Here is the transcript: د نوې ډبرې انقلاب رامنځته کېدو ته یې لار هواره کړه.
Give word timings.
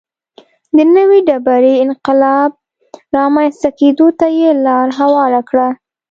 د 0.75 0.77
نوې 0.95 1.19
ډبرې 1.27 1.73
انقلاب 1.85 2.51
رامنځته 3.17 3.69
کېدو 3.79 4.07
ته 4.19 4.27
یې 4.39 4.49
لار 4.65 4.87
هواره 4.99 5.41
کړه. 5.49 5.67